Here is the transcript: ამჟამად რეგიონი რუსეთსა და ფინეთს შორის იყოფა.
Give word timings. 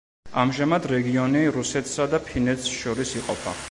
ამჟამად 0.43 0.87
რეგიონი 0.93 1.45
რუსეთსა 1.59 2.11
და 2.15 2.25
ფინეთს 2.31 2.77
შორის 2.83 3.19
იყოფა. 3.23 3.57